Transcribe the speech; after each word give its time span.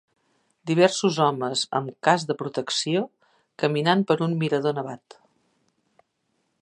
Diversos 0.69 1.17
homes 1.25 1.61
amb 1.79 1.93
cas 2.07 2.25
de 2.31 2.37
protecció 2.39 3.03
caminant 3.65 4.03
per 4.13 4.19
un 4.29 4.35
mirador 4.41 4.77
nevat. 4.81 5.21